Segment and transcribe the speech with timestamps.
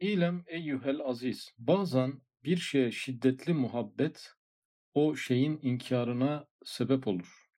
[0.00, 1.50] İlem eyyuhel aziz.
[1.58, 4.32] Bazen bir şeye şiddetli muhabbet
[4.94, 7.50] o şeyin inkarına sebep olur.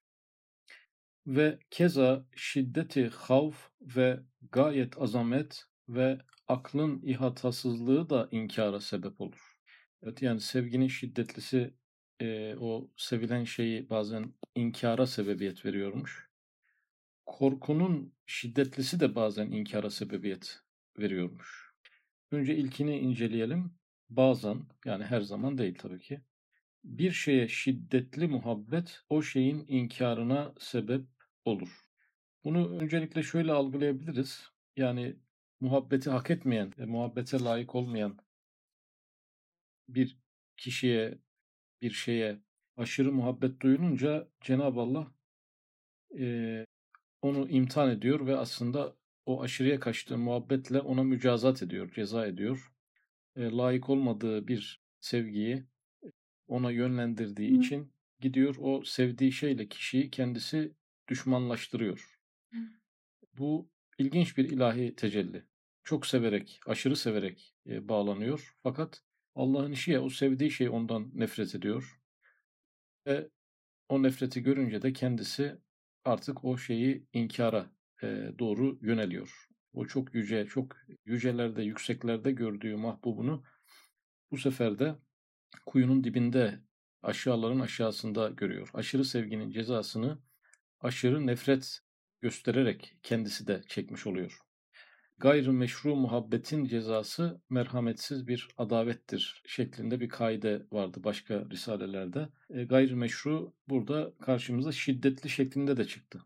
[1.27, 4.19] Ve keza şiddeti havf ve
[4.51, 9.57] gayet azamet ve aklın ihatasızlığı da inkara sebep olur.
[10.01, 11.73] Evet yani sevginin şiddetlisi
[12.19, 16.29] e, o sevilen şeyi bazen inkara sebebiyet veriyormuş.
[17.25, 20.59] Korkunun şiddetlisi de bazen inkara sebebiyet
[20.99, 21.62] veriyormuş.
[22.33, 23.71] Önce ilkini inceleyelim.
[24.09, 26.21] Bazen yani her zaman değil tabii ki.
[26.83, 31.05] Bir şeye şiddetli muhabbet o şeyin inkarına sebep
[31.45, 31.89] olur.
[32.43, 34.51] Bunu öncelikle şöyle algılayabiliriz.
[34.77, 35.15] Yani
[35.59, 38.17] muhabbeti hak etmeyen, e, muhabbete layık olmayan
[39.89, 40.17] bir
[40.57, 41.17] kişiye,
[41.81, 42.39] bir şeye
[42.77, 45.11] aşırı muhabbet duyulunca Cenab-ı Allah
[46.19, 46.65] e,
[47.21, 48.95] onu imtihan ediyor ve aslında
[49.25, 52.73] o aşırıya kaçtığı muhabbetle ona mücazat ediyor, ceza ediyor.
[53.35, 55.63] E, layık olmadığı bir sevgiyi
[56.47, 57.59] ona yönlendirdiği Hı.
[57.59, 60.71] için gidiyor o sevdiği şeyle kişiyi kendisi
[61.07, 62.19] düşmanlaştırıyor.
[62.53, 62.57] Hı.
[63.37, 65.43] Bu ilginç bir ilahi tecelli.
[65.83, 68.55] Çok severek, aşırı severek e, bağlanıyor.
[68.63, 69.03] Fakat
[69.35, 71.99] Allah'ın işi ya o sevdiği şey ondan nefret ediyor.
[73.07, 73.29] Ve
[73.89, 75.57] o nefreti görünce de kendisi
[76.05, 77.82] artık o şeyi inkara e,
[78.39, 79.47] doğru yöneliyor.
[79.73, 80.75] O çok yüce, çok
[81.05, 83.43] yücelerde, yükseklerde gördüğü mahbubunu
[84.31, 84.95] bu sefer de
[85.65, 86.59] kuyunun dibinde,
[87.01, 88.69] aşağıların aşağısında görüyor.
[88.73, 90.19] Aşırı sevginin cezasını
[90.79, 91.79] aşırı nefret
[92.21, 94.39] göstererek kendisi de çekmiş oluyor.
[95.17, 102.29] Gayrı meşru muhabbetin cezası merhametsiz bir adavettir şeklinde bir kaide vardı başka risalelerde.
[102.49, 106.21] E, gayri meşru burada karşımıza şiddetli şeklinde de çıktı.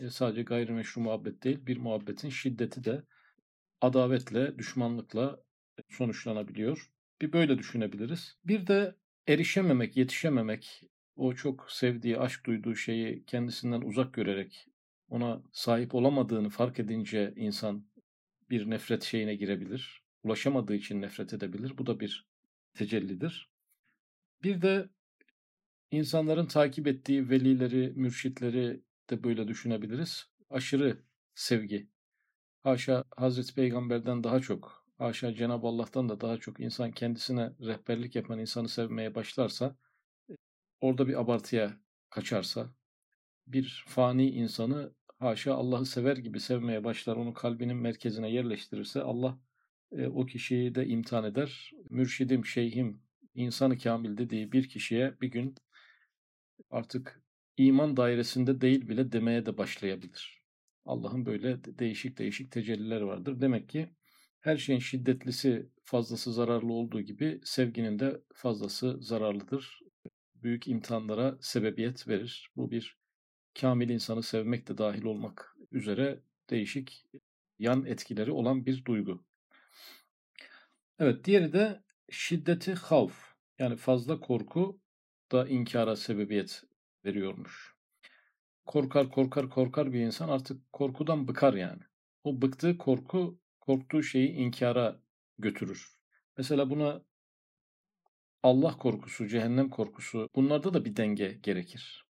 [0.00, 3.02] E, sadece gayri meşru muhabbet değil, bir muhabbetin şiddeti de
[3.80, 5.40] adavetle, düşmanlıkla
[5.88, 6.90] sonuçlanabiliyor.
[7.20, 8.36] Bir böyle düşünebiliriz.
[8.44, 8.96] Bir de
[9.28, 10.82] erişememek, yetişememek,
[11.16, 14.68] o çok sevdiği, aşk duyduğu şeyi kendisinden uzak görerek
[15.08, 17.86] ona sahip olamadığını fark edince insan
[18.50, 20.02] bir nefret şeyine girebilir.
[20.22, 21.78] Ulaşamadığı için nefret edebilir.
[21.78, 22.26] Bu da bir
[22.74, 23.50] tecellidir.
[24.42, 24.88] Bir de
[25.90, 30.26] insanların takip ettiği velileri, mürşitleri de böyle düşünebiliriz.
[30.50, 31.02] Aşırı
[31.34, 31.88] sevgi.
[32.62, 38.38] Haşa Hazreti Peygamber'den daha çok, haşa Cenab-ı Allah'tan da daha çok insan kendisine rehberlik yapan
[38.38, 39.76] insanı sevmeye başlarsa,
[40.80, 41.80] orada bir abartıya
[42.10, 42.74] kaçarsa,
[43.46, 49.38] bir fani insanı haşa Allah'ı sever gibi sevmeye başlar, onu kalbinin merkezine yerleştirirse Allah
[49.92, 51.72] e, o kişiyi de imtihan eder.
[51.90, 53.02] Mürşidim, şeyhim,
[53.34, 55.54] insanı kamil dediği bir kişiye bir gün
[56.70, 57.22] artık
[57.56, 60.42] iman dairesinde değil bile demeye de başlayabilir.
[60.84, 63.40] Allah'ın böyle değişik değişik tecelliler vardır.
[63.40, 63.90] Demek ki
[64.40, 69.80] her şeyin şiddetlisi fazlası zararlı olduğu gibi sevginin de fazlası zararlıdır.
[70.34, 72.50] Büyük imtihanlara sebebiyet verir.
[72.56, 72.98] Bu bir
[73.60, 77.06] kamil insanı sevmek de dahil olmak üzere değişik
[77.58, 79.24] yan etkileri olan bir duygu.
[80.98, 83.36] Evet, diğeri de şiddeti havf.
[83.58, 84.80] Yani fazla korku
[85.32, 86.62] da inkara sebebiyet
[87.06, 87.74] veriyormuş.
[88.66, 91.82] Korkar korkar korkar bir insan artık korkudan bıkar yani.
[92.24, 95.00] O bıktığı korku korktuğu şeyi inkara
[95.38, 95.98] götürür.
[96.38, 97.02] Mesela buna
[98.42, 102.06] Allah korkusu, cehennem korkusu bunlarda da bir denge gerekir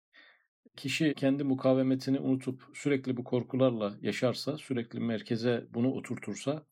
[0.76, 6.66] kişi kendi mukavemetini unutup sürekli bu korkularla yaşarsa, sürekli merkeze bunu oturtursa,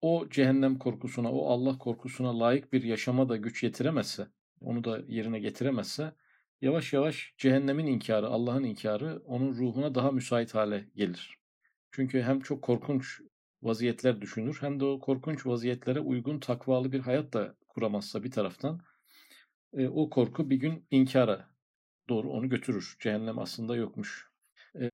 [0.00, 4.26] o cehennem korkusuna, o Allah korkusuna layık bir yaşama da güç yetiremezse,
[4.60, 6.12] onu da yerine getiremezse,
[6.60, 11.38] yavaş yavaş cehennemin inkarı, Allah'ın inkarı onun ruhuna daha müsait hale gelir.
[11.90, 13.20] Çünkü hem çok korkunç
[13.62, 18.80] vaziyetler düşünür hem de o korkunç vaziyetlere uygun takvalı bir hayat da kuramazsa bir taraftan
[19.72, 21.50] e, o korku bir gün inkara
[22.08, 22.96] doğru onu götürür.
[23.00, 24.30] Cehennem aslında yokmuş.
[24.80, 24.90] E,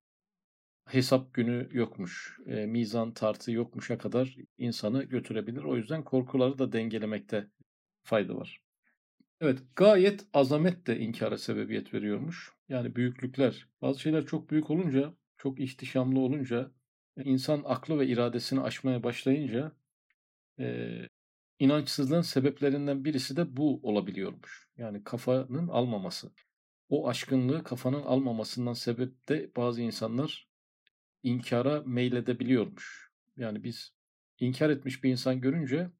[0.89, 2.39] hesap günü yokmuş.
[2.47, 5.65] E, mizan tartı yokmuşa kadar insanı götürebilir.
[5.65, 7.49] O yüzden korkuları da dengelemekte
[8.05, 8.64] fayda var.
[9.45, 12.53] Evet, gayet azamet de inkara sebebiyet veriyormuş.
[12.69, 13.69] Yani büyüklükler.
[13.83, 16.71] Bazı şeyler çok büyük olunca, çok ihtişamlı olunca,
[17.25, 19.73] insan aklı ve iradesini aşmaya başlayınca
[20.59, 20.89] e,
[21.59, 24.69] inançsızlığın sebeplerinden birisi de bu olabiliyormuş.
[24.77, 26.31] Yani kafanın almaması
[26.89, 30.49] o aşkınlığı kafanın almamasından sebep de bazı insanlar
[31.23, 33.11] inkara meyledebiliyormuş.
[33.37, 33.95] Yani biz
[34.41, 35.91] inkar etmiş bir insan görünce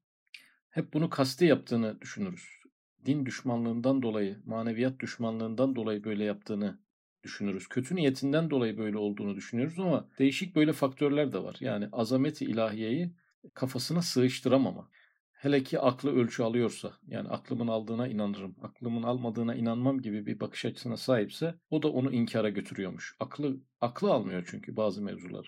[0.69, 2.64] hep bunu kasti yaptığını düşünürüz.
[3.05, 6.79] Din düşmanlığından dolayı, maneviyat düşmanlığından dolayı böyle yaptığını
[7.23, 7.67] düşünürüz.
[7.67, 11.57] Kötü niyetinden dolayı böyle olduğunu düşünüyoruz ama değişik böyle faktörler de var.
[11.59, 13.11] Yani azameti ilahiyeyi
[13.53, 14.89] kafasına sığıştıramama.
[15.33, 20.65] Hele ki aklı ölçü alıyorsa, yani aklımın aldığına inanırım, aklımın almadığına inanmam gibi bir bakış
[20.65, 23.15] açısına sahipse o da onu inkara götürüyormuş.
[23.19, 25.47] Aklı aklı almıyor çünkü bazı mevzuları.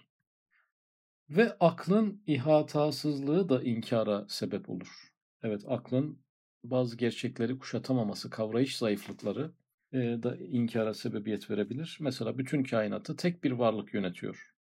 [1.30, 5.12] Ve aklın ihatasızlığı da inkara sebep olur.
[5.44, 6.20] Evet aklın
[6.64, 9.52] bazı gerçekleri kuşatamaması, kavrayış zayıflıkları
[9.94, 11.98] e, da inkara sebebiyet verebilir.
[12.02, 14.54] Mesela bütün kainatı tek bir varlık yönetiyor.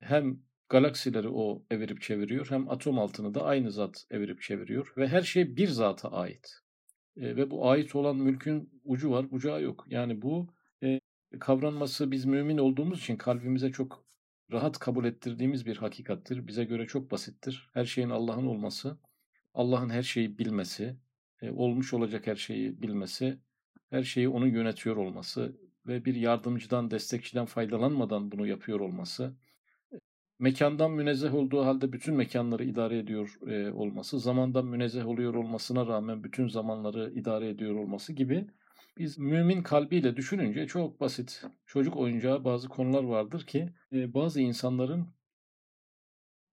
[0.00, 5.22] Hem galaksileri o evirip çeviriyor hem atom altını da aynı zat evirip çeviriyor ve her
[5.22, 6.60] şey bir zata ait.
[7.16, 9.86] E, ve bu ait olan mülkün ucu var, bucağı yok.
[9.88, 11.00] Yani bu e,
[11.40, 14.04] kavranması biz mümin olduğumuz için kalbimize çok
[14.52, 16.46] rahat kabul ettirdiğimiz bir hakikattir.
[16.46, 17.70] Bize göre çok basittir.
[17.74, 18.98] Her şeyin Allah'ın olması,
[19.58, 20.96] Allah'ın her şeyi bilmesi,
[21.42, 23.38] e, olmuş olacak her şeyi bilmesi,
[23.90, 25.56] her şeyi onun yönetiyor olması
[25.86, 29.36] ve bir yardımcıdan, destekçiden faydalanmadan bunu yapıyor olması,
[30.38, 36.24] mekandan münezzeh olduğu halde bütün mekanları idare ediyor e, olması, zamandan münezzeh oluyor olmasına rağmen
[36.24, 38.46] bütün zamanları idare ediyor olması gibi
[38.98, 45.06] biz mümin kalbiyle düşününce çok basit çocuk oyuncağı bazı konular vardır ki e, bazı insanların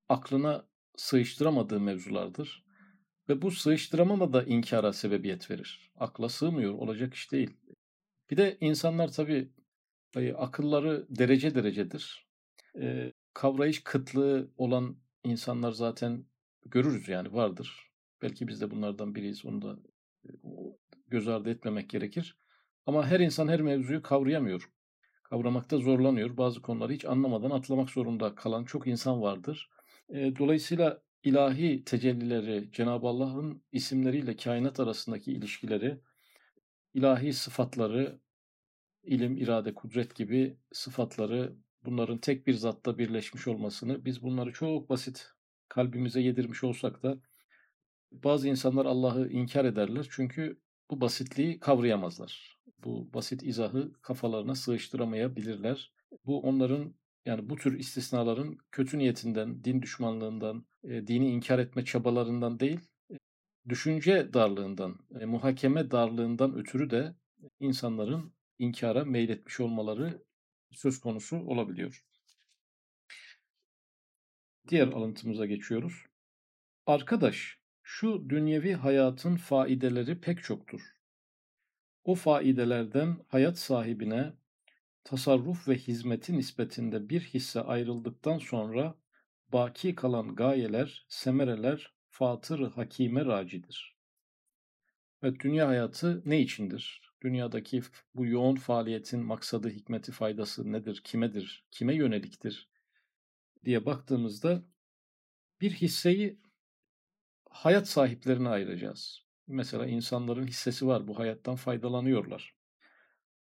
[0.10, 0.66] aklına
[0.96, 2.65] sığıştıramadığı mevzulardır.
[3.30, 5.92] Ve bu sığıştıramama da inkara sebebiyet verir.
[5.96, 7.58] Akla sığmıyor, olacak iş değil.
[8.32, 9.50] Bir de insanlar tabii
[10.38, 12.28] akılları derece derecedir.
[12.82, 16.26] E, kavrayış kıtlığı olan insanlar zaten
[16.66, 17.92] görürüz yani vardır.
[18.22, 19.46] Belki biz de bunlardan biriyiz.
[19.46, 19.80] Onu da
[20.26, 20.30] e,
[21.08, 22.38] göz ardı etmemek gerekir.
[22.86, 24.70] Ama her insan her mevzuyu kavrayamıyor.
[25.24, 26.38] Kavramakta zorlanıyor.
[26.38, 29.70] Bazı konuları hiç anlamadan atlamak zorunda kalan çok insan vardır.
[30.10, 36.00] E, dolayısıyla ilahi tecellileri, Cenab-ı Allah'ın isimleriyle kainat arasındaki ilişkileri,
[36.94, 38.20] ilahi sıfatları,
[39.04, 41.56] ilim, irade, kudret gibi sıfatları
[41.86, 45.28] bunların tek bir zatta birleşmiş olmasını biz bunları çok basit
[45.68, 47.18] kalbimize yedirmiş olsak da
[48.12, 50.60] bazı insanlar Allah'ı inkar ederler çünkü
[50.92, 52.60] bu basitliği kavrayamazlar.
[52.84, 55.94] Bu basit izahı kafalarına sığıştıramayabilirler.
[56.26, 56.96] Bu onların
[57.26, 62.80] yani bu tür istisnaların kötü niyetinden, din düşmanlığından, e, dini inkar etme çabalarından değil,
[63.12, 63.16] e,
[63.70, 67.16] düşünce darlığından, e, muhakeme darlığından ötürü de
[67.60, 70.24] insanların inkara meyletmiş olmaları
[70.72, 72.06] söz konusu olabiliyor.
[74.70, 75.94] Diğer alıntımıza geçiyoruz.
[76.86, 80.82] Arkadaş, şu dünyevi hayatın faideleri pek çoktur.
[82.04, 84.34] O faidelerden hayat sahibine
[85.06, 88.96] tasarruf ve hizmeti nispetinde bir hisse ayrıldıktan sonra
[89.54, 93.96] baki kalan gayeler, semereler fatır hakime racidir.
[95.24, 97.02] Evet, dünya hayatı ne içindir?
[97.22, 97.82] Dünyadaki
[98.16, 102.70] bu yoğun faaliyetin maksadı, hikmeti, faydası nedir, kimedir, kime yöneliktir
[103.66, 104.64] diye baktığımızda
[105.62, 106.40] bir hisseyi
[107.50, 109.26] hayat sahiplerine ayıracağız.
[109.48, 112.55] Mesela insanların hissesi var, bu hayattan faydalanıyorlar.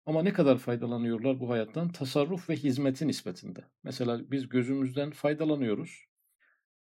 [0.07, 1.89] Ama ne kadar faydalanıyorlar bu hayattan?
[1.89, 3.65] Tasarruf ve hizmeti nispetinde.
[3.83, 6.05] Mesela biz gözümüzden faydalanıyoruz.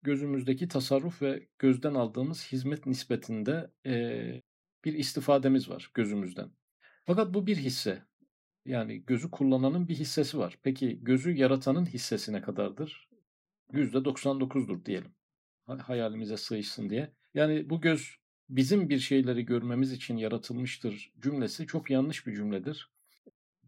[0.02, 4.42] Gözümüzdeki tasarruf ve gözden aldığımız hizmet nispetinde e,
[4.84, 6.50] bir istifademiz var gözümüzden.
[7.04, 8.02] Fakat bu bir hisse.
[8.64, 10.58] Yani gözü kullananın bir hissesi var.
[10.62, 13.08] Peki gözü yaratanın hissesi ne kadardır?
[13.72, 15.14] %99'dur diyelim.
[15.66, 17.12] Hayalimize sığışsın diye.
[17.34, 18.16] Yani bu göz
[18.48, 22.93] bizim bir şeyleri görmemiz için yaratılmıştır cümlesi çok yanlış bir cümledir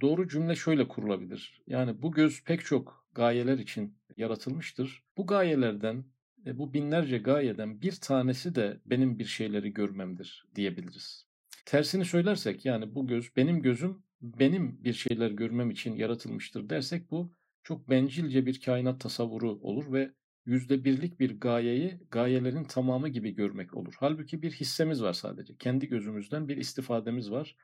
[0.00, 1.62] doğru cümle şöyle kurulabilir.
[1.66, 5.02] Yani bu göz pek çok gayeler için yaratılmıştır.
[5.16, 6.04] Bu gayelerden,
[6.46, 11.26] e, bu binlerce gayeden bir tanesi de benim bir şeyleri görmemdir diyebiliriz.
[11.64, 17.32] Tersini söylersek yani bu göz, benim gözüm benim bir şeyler görmem için yaratılmıştır dersek bu
[17.62, 20.12] çok bencilce bir kainat tasavvuru olur ve
[20.46, 23.94] yüzde birlik bir gayeyi gayelerin tamamı gibi görmek olur.
[23.98, 25.56] Halbuki bir hissemiz var sadece.
[25.56, 27.56] Kendi gözümüzden bir istifademiz var.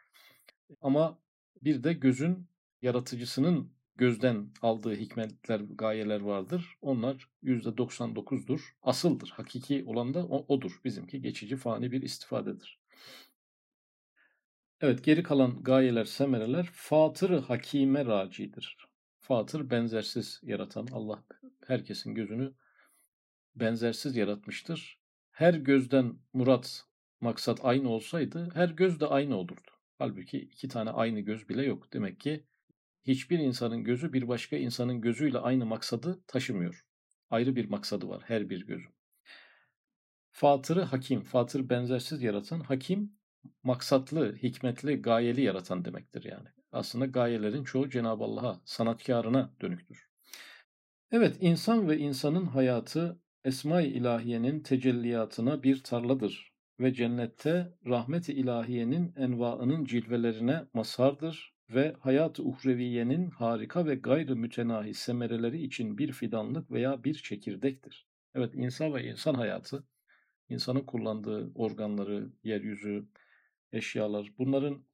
[0.81, 1.19] Ama
[1.63, 2.49] bir de gözün
[2.83, 6.77] yaratıcısının gözden aldığı hikmetler, gayeler vardır.
[6.81, 8.61] Onlar %99'dur.
[8.83, 9.29] Asıldır.
[9.29, 10.81] Hakiki olan da odur.
[10.85, 12.81] Bizimki geçici fani bir istifadedir.
[14.81, 18.77] Evet geri kalan gayeler, semereler fatır hakime racidir.
[19.21, 21.25] Fatır benzersiz yaratan Allah
[21.67, 22.55] herkesin gözünü
[23.57, 24.99] benzersiz yaratmıştır.
[25.31, 26.85] Her gözden murat,
[27.21, 29.72] maksat aynı olsaydı her göz de aynı olurdu.
[30.03, 31.93] Halbuki iki tane aynı göz bile yok.
[31.93, 32.45] Demek ki
[33.03, 36.87] hiçbir insanın gözü bir başka insanın gözüyle aynı maksadı taşımıyor.
[37.31, 38.91] Ayrı bir maksadı var her bir gözün.
[40.31, 43.13] Fatırı hakim, fatır benzersiz yaratan, hakim
[43.63, 46.49] maksatlı, hikmetli, gayeli yaratan demektir yani.
[46.73, 50.09] Aslında gayelerin çoğu Cenab-ı Allah'a, sanatkarına dönüktür.
[51.11, 59.85] Evet, insan ve insanın hayatı Esma-i İlahiye'nin tecelliyatına bir tarladır ve cennette rahmet-i ilahiyenin envaının
[59.85, 67.15] cilvelerine mazhardır ve hayat-ı uhreviyenin harika ve gayrı mütenahi semereleri için bir fidanlık veya bir
[67.15, 68.07] çekirdektir.
[68.35, 69.85] Evet insan ve insan hayatı,
[70.49, 73.09] insanın kullandığı organları, yeryüzü,
[73.73, 74.85] eşyalar bunların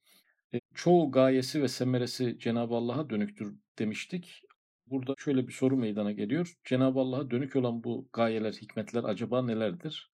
[0.54, 4.42] e, çoğu gayesi ve semeresi Cenab-ı Allah'a dönüktür demiştik.
[4.86, 6.54] Burada şöyle bir soru meydana geliyor.
[6.64, 10.10] Cenab-ı Allah'a dönük olan bu gayeler, hikmetler acaba nelerdir?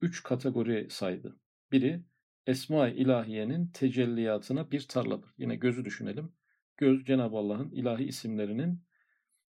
[0.00, 1.40] Üç kategori saydı.
[1.72, 2.04] Biri
[2.46, 5.30] Esma-i İlahiye'nin tecelliyatına bir tarladır.
[5.38, 6.32] Yine gözü düşünelim.
[6.76, 8.82] Göz Cenab-ı Allah'ın ilahi isimlerinin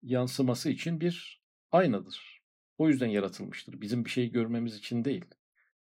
[0.02, 2.42] yansıması için bir aynadır.
[2.78, 3.80] O yüzden yaratılmıştır.
[3.80, 5.24] Bizim bir şeyi görmemiz için değil.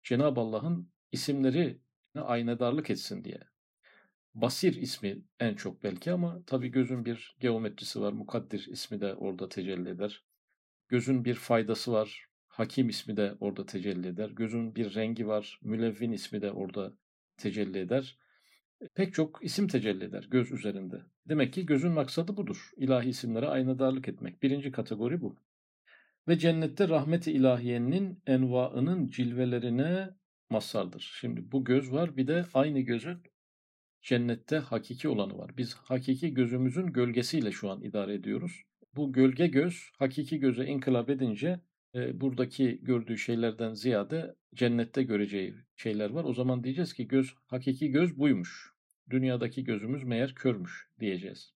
[0.02, 1.80] Cenab-ı Allah'ın isimleri
[2.14, 3.40] aynadarlık etsin diye.
[4.34, 8.12] Basir ismi en çok belki ama tabii gözün bir geometrisi var.
[8.12, 10.24] Mukaddir ismi de orada tecelli eder.
[10.88, 12.29] Gözün bir faydası var.
[12.50, 14.30] Hakim ismi de orada tecelli eder.
[14.30, 15.58] Gözün bir rengi var.
[15.62, 16.92] Mülevvin ismi de orada
[17.36, 18.18] tecelli eder.
[18.94, 21.02] Pek çok isim tecelli eder göz üzerinde.
[21.28, 22.70] Demek ki gözün maksadı budur.
[22.76, 24.42] İlahi isimlere aynadarlık etmek.
[24.42, 25.36] Birinci kategori bu.
[26.28, 30.10] Ve cennette rahmeti ilahiyenin envaının cilvelerine
[30.50, 31.12] masardır.
[31.20, 33.22] Şimdi bu göz var bir de aynı gözün
[34.02, 35.56] cennette hakiki olanı var.
[35.56, 38.62] Biz hakiki gözümüzün gölgesiyle şu an idare ediyoruz.
[38.96, 41.60] Bu gölge göz hakiki göze inkılap edince
[41.94, 46.24] e, buradaki gördüğü şeylerden ziyade cennette göreceği şeyler var.
[46.24, 48.72] O zaman diyeceğiz ki göz hakiki göz buymuş.
[49.10, 51.54] Dünyadaki gözümüz meğer körmüş diyeceğiz.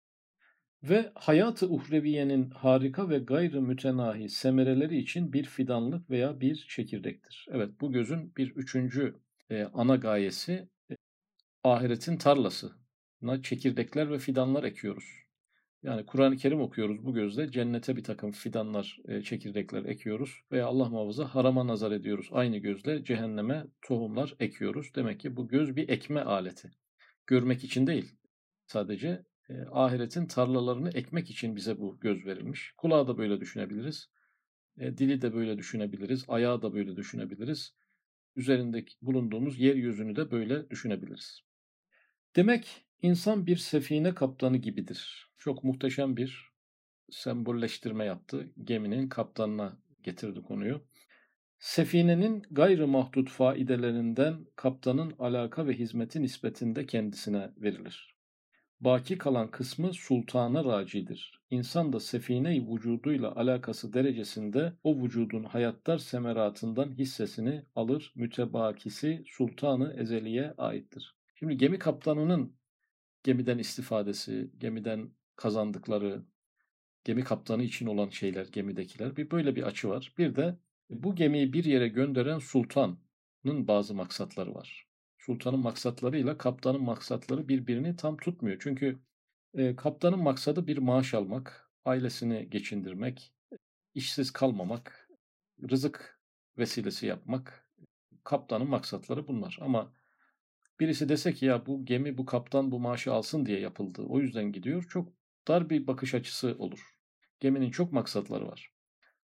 [0.83, 7.47] Ve hayatı uhreviyenin harika ve gayrı mütenahi semereleri için bir fidanlık veya bir çekirdektir.
[7.51, 9.15] Evet bu gözün bir üçüncü
[9.51, 10.95] e, ana gayesi e,
[11.63, 12.71] ahiretin tarlası.
[13.21, 15.22] Buna çekirdekler ve fidanlar ekiyoruz.
[15.83, 20.89] Yani Kur'an-ı Kerim okuyoruz bu gözle cennete bir takım fidanlar, e, çekirdekler ekiyoruz veya Allah
[20.89, 22.29] muhafaza harama nazar ediyoruz.
[22.31, 24.91] Aynı gözle cehenneme tohumlar ekiyoruz.
[24.95, 26.71] Demek ki bu göz bir ekme aleti.
[27.27, 28.15] Görmek için değil
[28.65, 32.73] sadece e, ahiretin tarlalarını ekmek için bize bu göz verilmiş.
[32.77, 34.09] Kulağı da böyle düşünebiliriz.
[34.77, 36.25] E, dili de böyle düşünebiliriz.
[36.27, 37.75] Ayağı da böyle düşünebiliriz.
[38.35, 41.41] Üzerindeki bulunduğumuz yeryüzünü de böyle düşünebiliriz.
[42.35, 45.31] Demek insan bir sefine kaptanı gibidir.
[45.37, 46.51] Çok muhteşem bir
[47.09, 48.51] sembolleştirme yaptı.
[48.63, 50.81] Geminin kaptanına getirdi konuyu.
[51.59, 58.15] Sefinenin gayrı mahdut faidelerinden kaptanın alaka ve hizmeti nispetinde kendisine verilir.
[58.79, 61.41] Baki kalan kısmı sultana racidir.
[61.49, 68.13] İnsan da sefine vücuduyla alakası derecesinde o vücudun hayattar semeratından hissesini alır.
[68.15, 71.15] Mütebakisi sultanı ezeliye aittir.
[71.35, 72.55] Şimdi gemi kaptanının
[73.23, 76.23] gemiden istifadesi, gemiden kazandıkları,
[77.03, 80.13] gemi kaptanı için olan şeyler, gemidekiler bir böyle bir açı var.
[80.17, 80.57] Bir de
[80.89, 82.97] bu gemiyi bir yere gönderen sultanın
[83.45, 84.93] bazı maksatları var
[85.25, 88.57] sultanın maksatlarıyla kaptanın maksatları birbirini tam tutmuyor.
[88.59, 88.99] Çünkü
[89.53, 93.33] e, kaptanın maksadı bir maaş almak, ailesini geçindirmek,
[93.93, 95.09] işsiz kalmamak,
[95.71, 96.19] rızık
[96.57, 97.67] vesilesi yapmak.
[98.23, 99.57] Kaptanın maksatları bunlar.
[99.61, 99.93] Ama
[100.83, 104.03] birisi dese ki ya bu gemi bu kaptan bu maaşı alsın diye yapıldı.
[104.07, 104.85] O yüzden gidiyor.
[104.89, 105.13] Çok
[105.47, 106.79] dar bir bakış açısı olur.
[107.39, 108.73] Geminin çok maksatları var.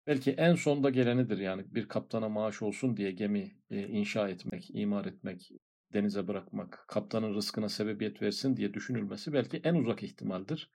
[0.08, 5.06] Belki en sonda gelenidir yani bir kaptana maaş olsun diye gemi e, inşa etmek, imar
[5.06, 5.52] etmek,
[5.94, 10.72] denize bırakmak, kaptanın rızkına sebebiyet versin diye düşünülmesi belki en uzak ihtimaldir.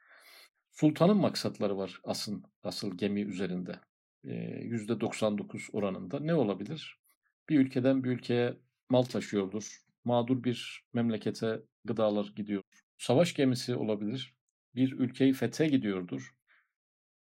[0.71, 3.81] Sultanın maksatları var asıl, asıl gemi üzerinde.
[4.25, 6.21] %99 oranında.
[6.21, 7.01] Ne olabilir?
[7.49, 8.57] Bir ülkeden bir ülkeye
[8.91, 9.88] mal taşıyordur.
[10.09, 12.63] Mağdur bir memlekete gıdalar gidiyor.
[12.99, 14.35] Savaş gemisi olabilir.
[14.75, 16.35] Bir ülkeyi fethe gidiyordur.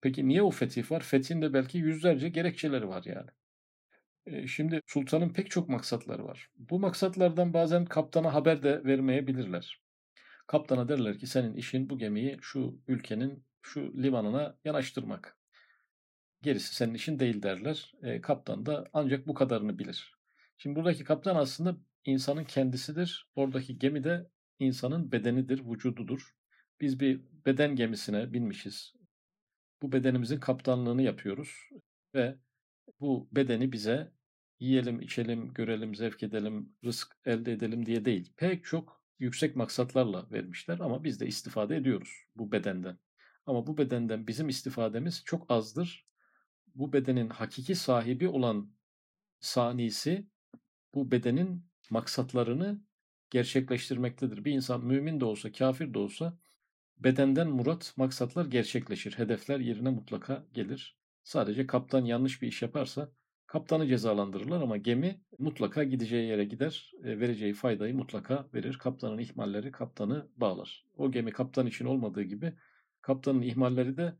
[0.01, 1.01] Peki niye o fetih var?
[1.01, 3.31] Fethin de belki yüzlerce gerekçeleri var yani.
[4.49, 6.51] Şimdi sultanın pek çok maksatları var.
[6.57, 9.83] Bu maksatlardan bazen kaptana haber de vermeyebilirler.
[10.47, 15.39] Kaptana derler ki senin işin bu gemiyi şu ülkenin şu limanına yanaştırmak.
[16.43, 17.93] Gerisi senin işin değil derler.
[18.03, 20.15] E, kaptan da ancak bu kadarını bilir.
[20.57, 23.29] Şimdi buradaki kaptan aslında insanın kendisidir.
[23.35, 26.35] Oradaki gemi de insanın bedenidir, vücududur.
[26.81, 28.95] Biz bir beden gemisine binmişiz.
[29.83, 31.69] Bu bedenimizin kaptanlığını yapıyoruz
[32.15, 32.39] ve
[33.01, 34.13] bu bedeni bize
[34.61, 38.33] yiyelim, içelim, görelim, zevk edelim, rızk elde edelim diye değil.
[38.37, 42.99] Pek çok yüksek maksatlarla vermişler ama biz de istifade ediyoruz bu bedenden.
[43.47, 46.07] Ama bu bedenden bizim istifademiz çok azdır.
[46.75, 48.73] Bu bedenin hakiki sahibi olan
[49.41, 50.27] sanisi
[50.95, 52.81] bu bedenin maksatlarını
[53.31, 54.45] gerçekleştirmektedir.
[54.45, 56.39] Bir insan mümin de olsa, kafir de olsa
[56.99, 59.19] bedenden murat maksatlar gerçekleşir.
[59.19, 60.99] Hedefler yerine mutlaka gelir.
[61.25, 63.13] Sadece kaptan yanlış bir iş yaparsa
[63.53, 68.79] Kaptanı cezalandırırlar ama gemi mutlaka gideceği yere gider, e, vereceği faydayı mutlaka verir.
[68.79, 70.87] Kaptanın ihmalleri kaptanı bağlar.
[70.97, 72.55] O gemi kaptan için olmadığı gibi
[73.01, 74.17] kaptanın ihmalleri de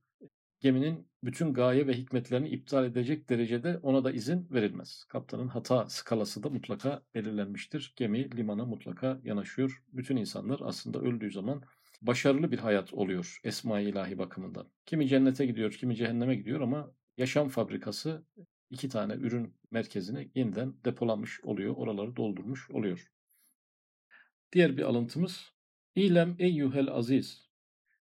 [0.63, 5.05] geminin bütün gaye ve hikmetlerini iptal edecek derecede ona da izin verilmez.
[5.09, 7.93] Kaptanın hata skalası da mutlaka belirlenmiştir.
[7.97, 9.83] Gemi limana mutlaka yanaşıyor.
[9.93, 11.63] Bütün insanlar aslında öldüğü zaman
[12.03, 14.69] başarılı bir hayat oluyor esma-i ilahi bakımından.
[14.87, 18.27] Kimi cennete gidiyor, kimi cehenneme gidiyor ama yaşam fabrikası
[18.71, 21.75] iki tane ürün merkezine yeniden depolanmış oluyor.
[21.77, 23.13] Oraları doldurmuş oluyor.
[24.53, 25.53] Diğer bir alıntımız
[25.95, 27.52] İlem eyyuhel aziz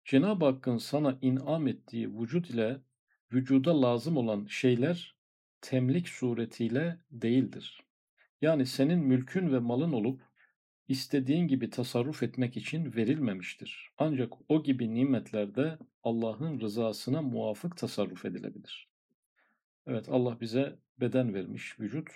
[0.05, 2.81] Cenab-ı Hakk'ın sana inam ettiği vücut ile
[3.33, 5.15] vücuda lazım olan şeyler
[5.61, 7.83] temlik suretiyle değildir.
[8.41, 10.21] Yani senin mülkün ve malın olup
[10.87, 13.91] istediğin gibi tasarruf etmek için verilmemiştir.
[13.97, 18.87] Ancak o gibi nimetlerde Allah'ın rızasına muvafık tasarruf edilebilir.
[19.87, 22.09] Evet Allah bize beden vermiş, vücut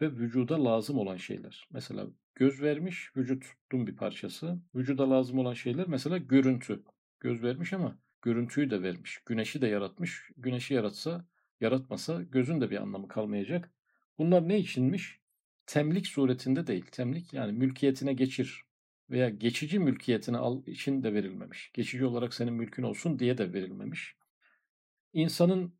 [0.00, 1.68] ve vücuda lazım olan şeyler.
[1.70, 4.58] Mesela göz vermiş, vücudun bir parçası.
[4.74, 6.82] Vücuda lazım olan şeyler mesela görüntü.
[7.20, 9.22] Göz vermiş ama görüntüyü de vermiş.
[9.26, 10.30] Güneşi de yaratmış.
[10.36, 11.26] Güneşi yaratsa,
[11.60, 13.72] yaratmasa gözün de bir anlamı kalmayacak.
[14.18, 15.20] Bunlar ne içinmiş?
[15.66, 16.86] Temlik suretinde değil.
[16.92, 18.64] Temlik yani mülkiyetine geçir
[19.10, 21.70] veya geçici mülkiyetine al için de verilmemiş.
[21.74, 24.16] Geçici olarak senin mülkün olsun diye de verilmemiş.
[25.12, 25.74] İnsanın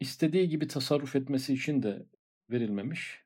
[0.00, 2.06] istediği gibi tasarruf etmesi için de
[2.50, 3.24] verilmemiş.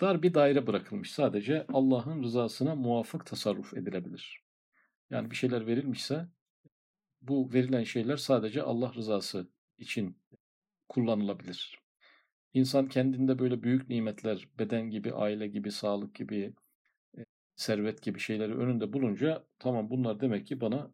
[0.00, 1.12] Dar bir daire bırakılmış.
[1.12, 4.44] Sadece Allah'ın rızasına muvafık tasarruf edilebilir.
[5.10, 6.28] Yani bir şeyler verilmişse
[7.28, 10.18] bu verilen şeyler sadece Allah rızası için
[10.88, 11.80] kullanılabilir.
[12.54, 16.54] İnsan kendinde böyle büyük nimetler, beden gibi, aile gibi, sağlık gibi,
[17.18, 17.24] e,
[17.56, 20.90] servet gibi şeyleri önünde bulunca tamam bunlar demek ki bana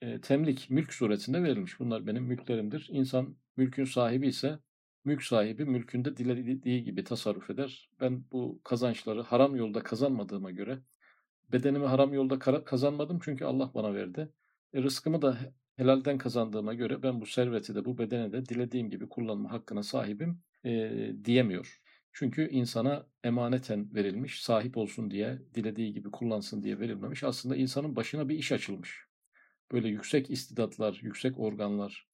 [0.00, 1.80] e, temlik, mülk suretinde verilmiş.
[1.80, 2.88] Bunlar benim mülklerimdir.
[2.92, 4.58] İnsan mülkün sahibi ise
[5.04, 7.90] mülk sahibi mülkünde dilediği gibi tasarruf eder.
[8.00, 10.82] Ben bu kazançları haram yolda kazanmadığıma göre
[11.52, 14.32] bedenimi haram yolda kazanmadım çünkü Allah bana verdi.
[14.72, 15.38] E, rızkımı da
[15.80, 20.42] helalden kazandığıma göre ben bu serveti de bu bedeni de dilediğim gibi kullanma hakkına sahibim
[20.64, 20.90] e,
[21.24, 21.80] diyemiyor.
[22.12, 27.24] Çünkü insana emaneten verilmiş, sahip olsun diye, dilediği gibi kullansın diye verilmemiş.
[27.24, 29.04] Aslında insanın başına bir iş açılmış.
[29.72, 32.08] Böyle yüksek istidatlar, yüksek organlar,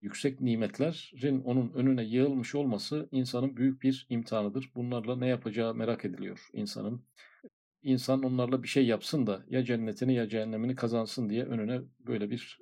[0.00, 4.70] yüksek nimetlerin onun önüne yığılmış olması insanın büyük bir imtihanıdır.
[4.74, 7.02] Bunlarla ne yapacağı merak ediliyor insanın.
[7.82, 12.58] İnsan onlarla bir şey yapsın da ya cennetini ya cehennemini kazansın diye önüne böyle bir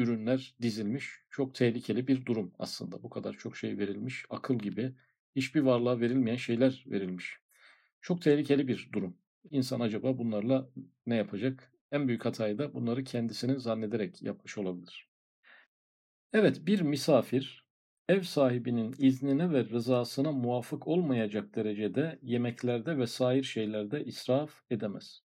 [0.00, 1.10] ürünler dizilmiş.
[1.30, 3.02] Çok tehlikeli bir durum aslında.
[3.02, 4.24] Bu kadar çok şey verilmiş.
[4.30, 4.92] Akıl gibi
[5.36, 7.40] hiçbir varlığa verilmeyen şeyler verilmiş.
[8.00, 9.16] Çok tehlikeli bir durum.
[9.50, 10.68] İnsan acaba bunlarla
[11.06, 11.72] ne yapacak?
[11.92, 15.10] En büyük hatayı da bunları kendisinin zannederek yapmış olabilir.
[16.32, 17.64] Evet bir misafir
[18.08, 25.22] ev sahibinin iznine ve rızasına muvafık olmayacak derecede yemeklerde ve sair şeylerde israf edemez.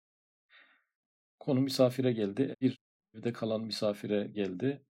[1.41, 2.57] Konu misafire geldi.
[2.61, 2.84] Bir
[3.15, 4.83] evde kalan misafire geldi.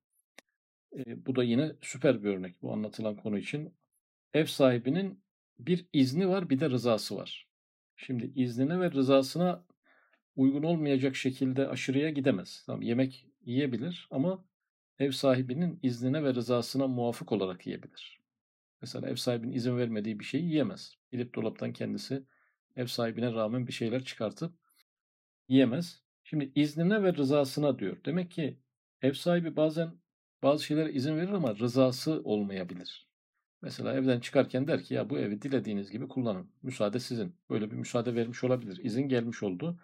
[0.97, 3.75] E, bu da yine süper bir örnek bu anlatılan konu için.
[4.35, 5.25] Ev sahibinin
[5.59, 7.49] bir izni var bir de rızası var.
[7.97, 9.65] Şimdi iznine ve rızasına
[10.37, 12.63] uygun olmayacak şekilde aşırıya gidemez.
[12.67, 14.45] Tamam, yemek yiyebilir ama
[14.99, 18.21] ev sahibinin iznine ve rızasına muvafık olarak yiyebilir.
[18.81, 20.95] Mesela ev sahibinin izin vermediği bir şeyi yiyemez.
[21.13, 22.25] Gidip dolaptan kendisi
[22.77, 24.55] ev sahibine rağmen bir şeyler çıkartıp
[25.49, 26.04] yiyemez.
[26.25, 27.97] Şimdi iznine ve rızasına diyor.
[28.05, 28.59] Demek ki
[29.03, 29.95] ev sahibi bazen
[30.43, 33.09] bazı şeylere izin verir ama rızası olmayabilir.
[33.63, 36.51] Mesela evden çıkarken der ki ya bu evi dilediğiniz gibi kullanın.
[36.63, 37.37] Müsaade sizin.
[37.51, 38.81] Böyle bir müsaade vermiş olabilir.
[38.85, 39.81] İzin gelmiş oldu.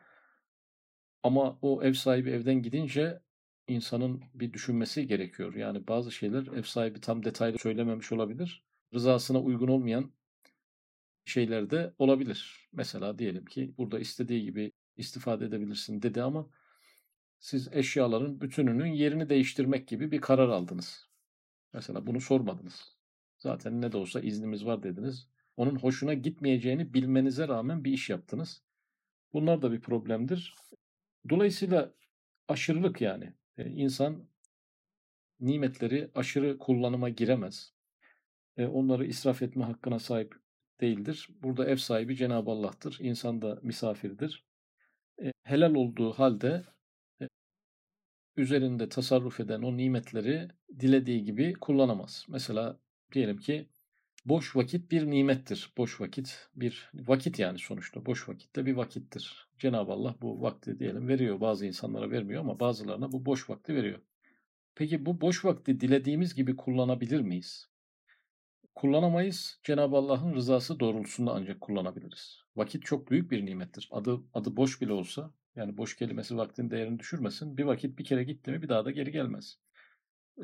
[1.22, 3.20] Ama o ev sahibi evden gidince
[3.68, 5.55] insanın bir düşünmesi gerekiyor.
[5.55, 8.64] Yani bazı şeyler ev sahibi tam detaylı söylememiş olabilir.
[8.94, 10.12] Rızasına uygun olmayan
[11.24, 12.68] şeyler de olabilir.
[12.72, 16.50] Mesela diyelim ki burada istediği gibi istifade edebilirsin dedi ama
[17.38, 21.09] siz eşyaların bütününün yerini değiştirmek gibi bir karar aldınız.
[21.72, 22.96] Mesela bunu sormadınız.
[23.38, 25.29] Zaten ne de olsa iznimiz var dediniz.
[25.57, 28.62] Onun hoşuna gitmeyeceğini bilmenize rağmen bir iş yaptınız.
[29.33, 30.55] Bunlar da bir problemdir.
[31.31, 31.94] Dolayısıyla
[32.48, 33.33] aşırılık yani.
[33.59, 34.29] E, insan
[35.40, 37.72] nimetleri aşırı kullanıma giremez.
[38.57, 40.35] E, onları israf etme hakkına sahip
[40.81, 41.29] değildir.
[41.42, 42.98] Burada ev sahibi Cenab-ı Allah'tır.
[43.00, 44.49] İnsan da misafirdir.
[45.24, 46.64] E, helal olduğu halde
[47.22, 47.28] e,
[48.37, 50.48] üzerinde tasarruf eden o nimetleri
[50.80, 52.26] dilediği gibi kullanamaz.
[52.28, 52.78] Mesela
[53.12, 53.68] diyelim ki
[54.24, 55.72] boş vakit bir nimettir.
[55.76, 58.06] Boş vakit bir vakit yani sonuçta.
[58.06, 59.48] Boş vakit de bir vakittir.
[59.59, 61.40] Cenab-ı Allah bu vakti diyelim veriyor.
[61.40, 64.00] Bazı insanlara vermiyor ama bazılarına bu boş vakti veriyor.
[64.74, 67.69] Peki bu boş vakti dilediğimiz gibi kullanabilir miyiz?
[68.74, 69.61] Kullanamayız.
[69.62, 72.38] Cenab-ı Allah'ın rızası doğrultusunda ancak kullanabiliriz.
[72.56, 73.88] Vakit çok büyük bir nimettir.
[73.92, 77.56] Adı adı boş bile olsa, yani boş kelimesi vaktin değerini düşürmesin.
[77.56, 79.59] Bir vakit bir kere gitti mi bir daha da geri gelmez.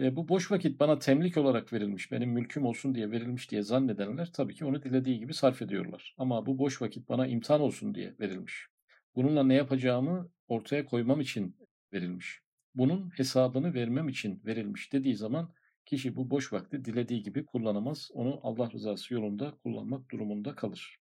[0.00, 4.32] E, bu boş vakit bana temlik olarak verilmiş, benim mülküm olsun diye verilmiş diye zannedenler
[4.32, 6.14] tabii ki onu dilediği gibi sarf ediyorlar.
[6.18, 8.66] Ama bu boş vakit bana imtihan olsun diye verilmiş.
[9.14, 11.56] Bununla ne yapacağımı ortaya koymam için
[11.92, 12.40] verilmiş.
[12.74, 15.52] Bunun hesabını vermem için verilmiş dediği zaman
[15.86, 18.10] kişi bu boş vakti dilediği gibi kullanamaz.
[18.14, 21.00] Onu Allah rızası yolunda kullanmak durumunda kalır.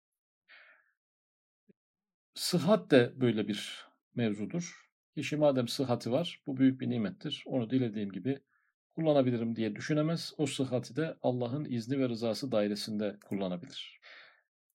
[2.34, 4.90] Sıhhat de böyle bir mevzudur.
[5.14, 7.44] Kişi madem sıhhati var, bu büyük bir nimettir.
[7.46, 8.40] Onu dilediğim gibi
[8.94, 10.32] kullanabilirim diye düşünemez.
[10.38, 14.00] O sıhhati de Allah'ın izni ve rızası dairesinde kullanabilir.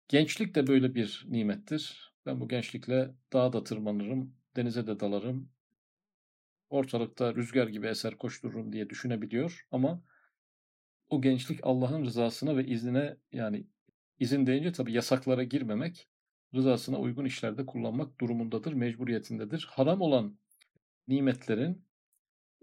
[0.08, 2.14] Gençlik de böyle bir nimettir.
[2.26, 5.52] Ben bu gençlikle dağa da tırmanırım, denize de dalarım,
[6.70, 10.04] ortalıkta rüzgar gibi eser koştururum diye düşünebiliyor ama
[11.10, 13.68] o gençlik Allah'ın rızasına ve iznine yani
[14.20, 16.10] izin deyince tabii yasaklara girmemek,
[16.56, 19.68] rızasına uygun işlerde kullanmak durumundadır, mecburiyetindedir.
[19.72, 20.38] Haram olan
[21.08, 21.86] nimetlerin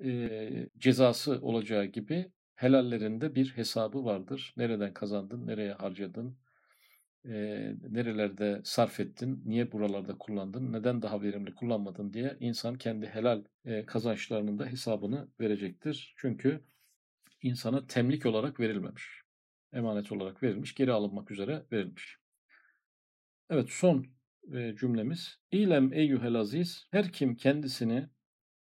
[0.04, 4.54] e, cezası olacağı gibi helallerinde bir hesabı vardır.
[4.56, 6.38] Nereden kazandın, nereye harcadın,
[7.28, 13.44] e, nerelerde sarf ettin, niye buralarda kullandın, neden daha verimli kullanmadın diye insan kendi helal
[13.64, 16.14] e, kazançlarının da hesabını verecektir.
[16.16, 16.64] Çünkü
[17.42, 19.22] insana temlik olarak verilmemiş.
[19.72, 22.18] Emanet olarak verilmiş, geri alınmak üzere verilmiş.
[23.50, 24.06] Evet son
[24.54, 25.38] e, cümlemiz.
[25.50, 28.08] İlem eyyuhel aziz, her kim kendisini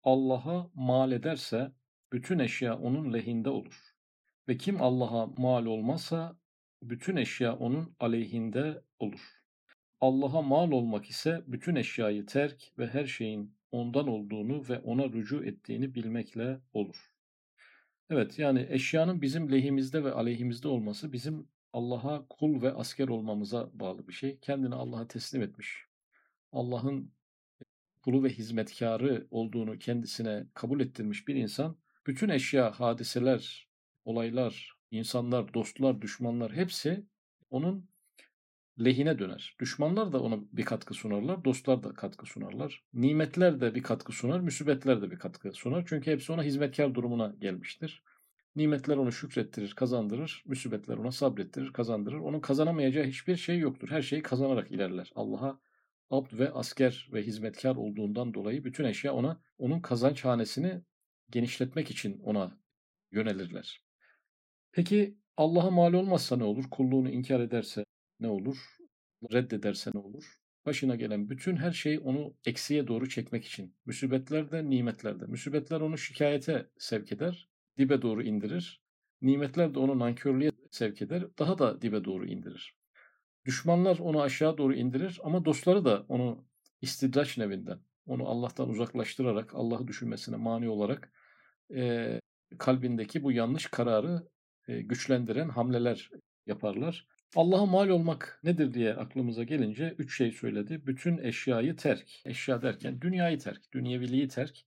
[0.02, 1.72] Allah'a mal ederse
[2.12, 3.94] bütün eşya onun lehinde olur.
[4.48, 6.36] Ve kim Allah'a mal olmazsa
[6.82, 9.42] bütün eşya onun aleyhinde olur.
[10.00, 15.44] Allah'a mal olmak ise bütün eşyayı terk ve her şeyin ondan olduğunu ve ona rücu
[15.44, 17.12] ettiğini bilmekle olur.
[18.10, 24.08] Evet yani eşyanın bizim lehimizde ve aleyhimizde olması bizim Allah'a kul ve asker olmamıza bağlı
[24.08, 24.38] bir şey.
[24.38, 25.86] Kendini Allah'a teslim etmiş.
[26.52, 27.12] Allah'ın
[28.02, 33.68] kulu ve hizmetkarı olduğunu kendisine kabul ettirmiş bir insan bütün eşya, hadiseler,
[34.04, 37.06] olaylar, insanlar, dostlar, düşmanlar hepsi
[37.50, 37.88] onun
[38.84, 39.56] lehine döner.
[39.60, 42.84] Düşmanlar da ona bir katkı sunarlar, dostlar da katkı sunarlar.
[42.94, 45.84] Nimetler de bir katkı sunar, müsibetler de bir katkı sunar.
[45.86, 48.02] Çünkü hepsi ona hizmetkar durumuna gelmiştir.
[48.56, 50.42] Nimetler onu şükrettirir, kazandırır.
[50.46, 52.18] Müsibetler ona sabrettirir, kazandırır.
[52.18, 53.88] Onun kazanamayacağı hiçbir şey yoktur.
[53.88, 55.12] Her şeyi kazanarak ilerler.
[55.14, 55.60] Allah'a
[56.10, 60.82] abd ve asker ve hizmetkar olduğundan dolayı bütün eşya ona onun kazanç hanesini
[61.30, 62.58] genişletmek için ona
[63.10, 63.91] yönelirler.
[64.72, 66.64] Peki Allah'a mal olmazsa ne olur?
[66.70, 67.84] Kulluğunu inkar ederse
[68.20, 68.76] ne olur?
[69.32, 70.24] Reddederse ne olur?
[70.66, 73.76] Başına gelen bütün her şey onu eksiye doğru çekmek için.
[73.86, 75.26] Müsibetler de nimetler de.
[75.26, 78.82] Müsibetler onu şikayete sevk eder, dibe doğru indirir.
[79.22, 82.76] Nimetler de onu nankörlüğe sevk eder, daha da dibe doğru indirir.
[83.44, 86.44] Düşmanlar onu aşağı doğru indirir ama dostları da onu
[86.80, 91.12] istidraç nevinden, onu Allah'tan uzaklaştırarak, Allah'ı düşünmesine mani olarak
[91.74, 92.20] e,
[92.58, 94.28] kalbindeki bu yanlış kararı
[94.66, 96.10] güçlendiren hamleler
[96.46, 97.06] yaparlar.
[97.36, 100.86] Allah'a mal olmak nedir diye aklımıza gelince üç şey söyledi.
[100.86, 102.20] Bütün eşyayı terk.
[102.24, 104.64] Eşya derken dünyayı terk, dünyeviliği terk.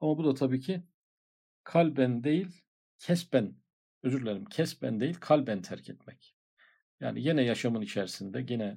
[0.00, 0.82] Ama bu da tabii ki
[1.64, 2.62] kalben değil,
[2.98, 3.54] kesben,
[4.02, 6.36] özür dilerim, kesben değil, kalben terk etmek.
[7.00, 8.76] Yani yine yaşamın içerisinde, gene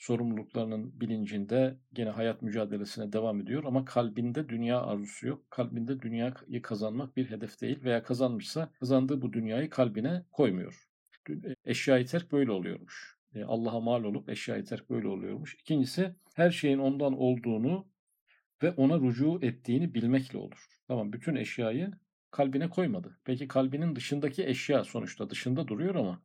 [0.00, 5.50] sorumluluklarının bilincinde, gene hayat mücadelesine devam ediyor ama kalbinde dünya arzusu yok.
[5.50, 10.88] Kalbinde dünyayı kazanmak bir hedef değil veya kazanmışsa kazandığı bu dünyayı kalbine koymuyor.
[11.30, 13.18] E, eşyayı terk böyle oluyormuş.
[13.34, 15.54] E, Allah'a mal olup eşyayı terk böyle oluyormuş.
[15.54, 17.86] İkincisi her şeyin ondan olduğunu
[18.62, 20.66] ve ona rucu ettiğini bilmekle olur.
[20.88, 21.92] Tamam bütün eşyayı
[22.30, 23.18] kalbine koymadı.
[23.24, 26.22] Peki kalbinin dışındaki eşya sonuçta dışında duruyor ama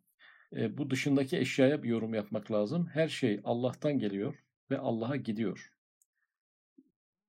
[0.53, 2.88] e, bu dışındaki eşyaya bir yorum yapmak lazım.
[2.93, 4.36] Her şey Allah'tan geliyor
[4.71, 5.71] ve Allah'a gidiyor.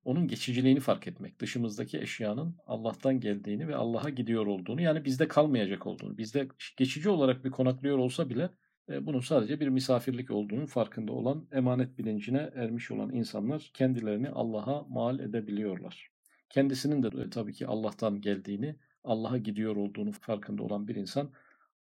[0.04, 1.40] Onun geçiciliğini fark etmek.
[1.40, 6.18] Dışımızdaki eşyanın Allah'tan geldiğini ve Allah'a gidiyor olduğunu yani bizde kalmayacak olduğunu.
[6.18, 8.50] Bizde geçici olarak bir konaklıyor olsa bile
[8.88, 14.82] e, bunun sadece bir misafirlik olduğunun farkında olan emanet bilincine ermiş olan insanlar kendilerini Allah'a
[14.82, 16.10] mal edebiliyorlar.
[16.50, 21.30] Kendisinin de e, tabii ki Allah'tan geldiğini, Allah'a gidiyor olduğunu farkında olan bir insan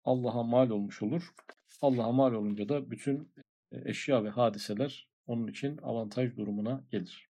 [0.05, 1.33] Allah'a mal olmuş olur.
[1.81, 3.33] Allah'a mal olunca da bütün
[3.71, 7.34] eşya ve hadiseler onun için avantaj durumuna gelir.